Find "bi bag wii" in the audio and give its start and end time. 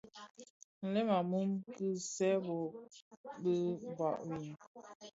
3.41-4.51